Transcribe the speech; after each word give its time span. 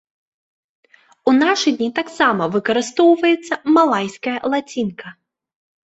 У 1.31 1.33
нашы 1.41 1.69
дні 1.77 1.89
таксама 1.99 2.43
выкарыстоўваецца 2.55 3.53
малайская 3.77 4.37
лацінка. 4.55 5.07